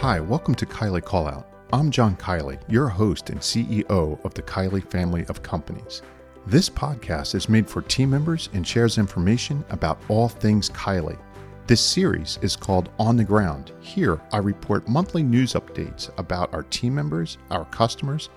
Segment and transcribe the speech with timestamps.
[0.00, 1.44] Hi, welcome to Kiely Callout.
[1.72, 6.02] I'm John Kiely, your host and CEO of the Kiely family of companies.
[6.46, 11.18] This podcast is made for team members and shares information about all things Kiely.
[11.66, 13.72] This series is called On the Ground.
[13.80, 18.30] Here, I report monthly news updates about our team members, our customers,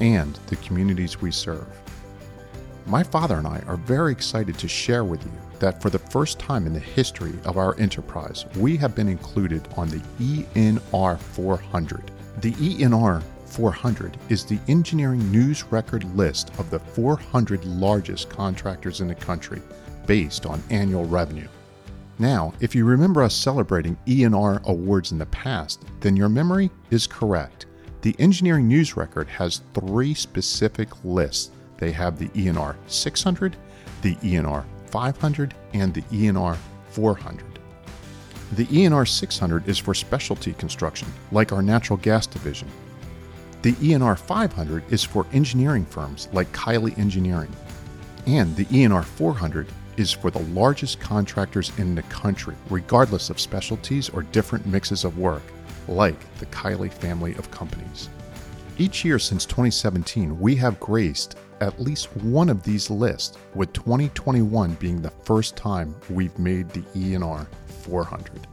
[0.00, 1.66] and the communities we serve.
[2.88, 6.38] My father and I are very excited to share with you that for the first
[6.38, 12.10] time in the history of our enterprise, we have been included on the ENR 400.
[12.42, 19.08] The ENR 400 is the engineering news record list of the 400 largest contractors in
[19.08, 19.60] the country
[20.06, 21.48] based on annual revenue.
[22.20, 27.08] Now, if you remember us celebrating ENR awards in the past, then your memory is
[27.08, 27.66] correct.
[28.02, 31.50] The Engineering News Record has three specific lists.
[31.78, 33.56] They have the ENR 600,
[34.02, 36.56] the ENR 500, and the ENR
[36.90, 37.44] 400.
[38.52, 42.68] The ENR 600 is for specialty construction, like our natural gas division.
[43.62, 47.52] The ENR 500 is for engineering firms like Kiely Engineering.
[48.26, 54.08] And the ENR 400 is for the largest contractors in the country, regardless of specialties
[54.10, 55.42] or different mixes of work,
[55.88, 58.08] like the Kiely family of companies.
[58.78, 64.74] Each year since 2017, we have graced at least one of these lists, with 2021
[64.74, 67.46] being the first time we've made the ENR
[67.82, 68.46] 400.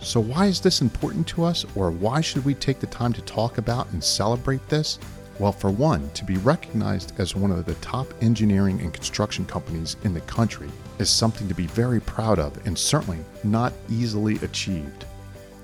[0.00, 3.22] So, why is this important to us, or why should we take the time to
[3.22, 4.98] talk about and celebrate this?
[5.38, 9.96] Well, for one, to be recognized as one of the top engineering and construction companies
[10.04, 15.06] in the country is something to be very proud of and certainly not easily achieved.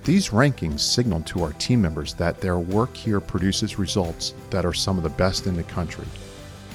[0.04, 4.72] These rankings signal to our team members that their work here produces results that are
[4.72, 6.06] some of the best in the country.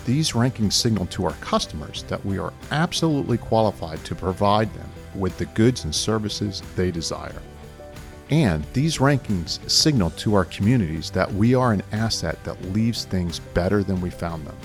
[0.06, 5.38] These rankings signal to our customers that we are absolutely qualified to provide them with
[5.38, 7.42] the goods and services they desire.
[8.30, 13.40] And these rankings signal to our communities that we are an asset that leaves things
[13.40, 14.58] better than we found them.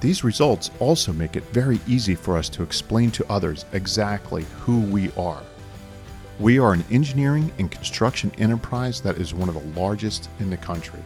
[0.00, 4.80] These results also make it very easy for us to explain to others exactly who
[4.80, 5.42] we are.
[6.38, 10.56] We are an engineering and construction enterprise that is one of the largest in the
[10.56, 11.00] country.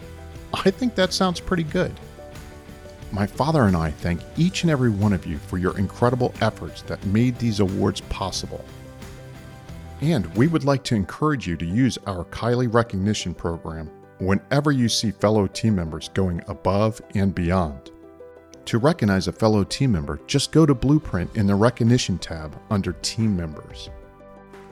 [0.52, 1.92] I think that sounds pretty good.
[3.12, 6.80] My father and I thank each and every one of you for your incredible efforts
[6.82, 8.64] that made these awards possible.
[10.00, 14.88] And we would like to encourage you to use our Kiely Recognition Program whenever you
[14.88, 17.90] see fellow team members going above and beyond.
[18.64, 22.94] To recognize a fellow team member, just go to Blueprint in the Recognition tab under
[22.94, 23.90] Team Members.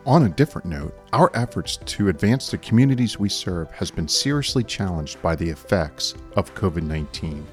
[0.07, 4.65] On a different note, our efforts to advance the communities we serve has been seriously
[4.65, 7.47] challenged by the effects of COVID 19.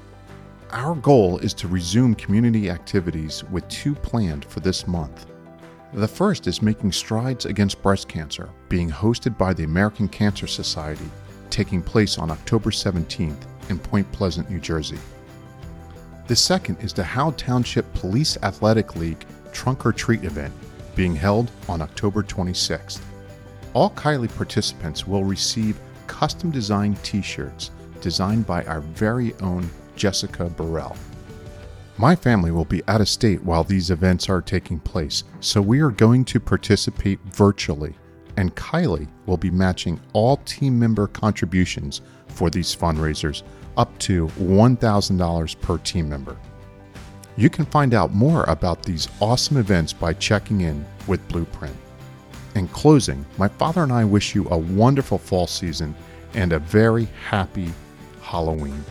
[0.70, 5.24] Our goal is to resume community activities with two planned for this month.
[5.94, 11.10] The first is Making Strides Against Breast Cancer, being hosted by the American Cancer Society,
[11.48, 14.98] taking place on October 17th in Point Pleasant, New Jersey.
[16.26, 20.52] The second is the Howell Township Police Athletic League Trunk or Treat event,
[20.94, 23.00] being held on October 26th.
[23.72, 27.70] All Kiely participants will receive custom designed t shirts
[28.02, 30.96] designed by our very own Jessica Burrell.
[31.98, 35.80] My family will be out of state while these events are taking place, so we
[35.80, 37.94] are going to participate virtually,
[38.36, 43.42] and Kiely will be matching all team member contributions for these fundraisers
[43.76, 46.36] up to $1,000 per team member.
[47.36, 51.76] You can find out more about these awesome events by checking in with Blueprint.
[52.54, 55.96] In closing, my father and I wish you a wonderful fall season
[56.34, 57.72] and a very happy
[58.22, 58.84] Halloween.